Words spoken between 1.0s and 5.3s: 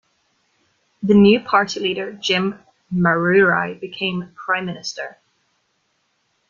The new party leader, Jim Marurai, became Prime Minister.